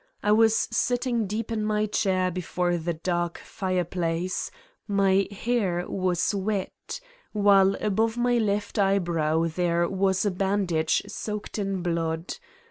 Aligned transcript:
I 0.23 0.31
was 0.31 0.55
sitting 0.71 1.27
deep 1.27 1.51
in 1.51 1.63
my 1.63 1.85
chair 1.85 2.31
before 2.31 2.75
the 2.77 2.95
dark 2.95 3.37
fireplace, 3.37 4.49
my 4.87 5.27
hair 5.29 5.85
was 5.87 6.33
wet, 6.33 6.99
while 7.33 7.75
above 7.75 8.17
my 8.17 8.39
lef| 8.39 8.75
eyebrow 8.79 9.43
there 9.45 9.87
was 9.87 10.25
a 10.25 10.31
bandage 10.31 11.03
soaked 11.05 11.59
in 11.59 11.83
blood. 11.83 12.33